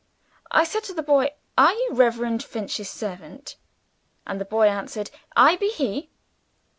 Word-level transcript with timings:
I 0.49 0.63
said 0.63 0.83
to 0.85 0.95
the 0.95 1.03
boy, 1.03 1.35
"Are 1.59 1.73
you 1.73 1.89
Reverend 1.93 2.41
Finch's 2.43 2.89
servant?" 2.89 3.57
And 4.25 4.41
the 4.41 4.45
boy 4.45 4.65
answered, 4.65 5.11
"I 5.35 5.57
be 5.57 5.69
he." 5.69 6.09